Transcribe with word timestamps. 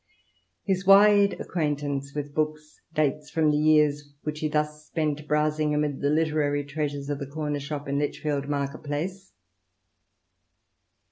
His 0.63 0.83
wide 0.83 1.39
acquaintance 1.39 2.15
with 2.15 2.33
books 2.33 2.81
dates 2.91 3.29
from 3.29 3.51
the 3.51 3.57
years 3.57 4.15
which 4.23 4.39
he 4.39 4.47
thus 4.47 4.87
spent 4.87 5.27
browsing 5.27 5.75
amid 5.75 6.01
the 6.01 6.09
literary 6.09 6.63
treasures 6.63 7.11
of 7.11 7.19
the 7.19 7.27
comer 7.27 7.59
shop 7.59 7.87
in 7.87 7.99
Lichfield 7.99 8.49
market 8.49 8.81
place. 8.81 9.31